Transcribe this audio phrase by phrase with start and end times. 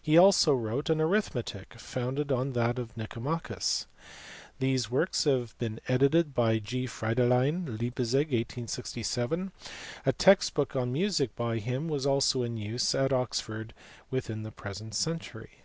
[0.00, 3.84] He also wrote an Arithmetic, founded on that of Mcomachus.
[4.60, 6.86] These works have been edited by G.
[6.86, 9.52] Friedlein, Leipzig, 1867.
[10.06, 13.74] A text book on music by him was in use at Oxford
[14.10, 15.56] within the present century.